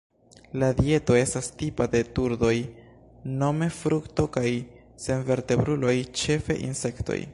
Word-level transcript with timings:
La 0.61 0.67
dieto 0.83 1.17
estas 1.17 1.49
tipa 1.59 1.85
de 1.91 2.01
turdoj: 2.19 2.55
nome 3.43 3.67
frukto 3.81 4.25
kaj 4.39 4.47
senvertebruloj, 5.05 5.95
ĉefe 6.23 6.59
insektoj. 6.71 7.21